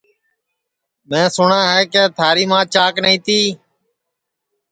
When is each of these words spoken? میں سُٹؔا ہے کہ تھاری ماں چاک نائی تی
میں 1.09 1.25
سُٹؔا 1.35 1.61
ہے 1.73 1.81
کہ 1.91 2.03
تھاری 2.17 2.43
ماں 2.51 2.63
چاک 2.73 2.93
نائی 3.03 3.17
تی 3.25 3.39